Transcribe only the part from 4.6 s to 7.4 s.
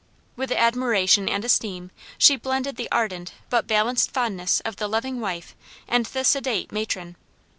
of the loving wife and the sedate matron.